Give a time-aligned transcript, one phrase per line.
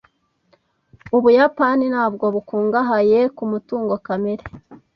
[1.15, 4.43] Ubuyapani ntabwo bukungahaye ku mutungo kamere.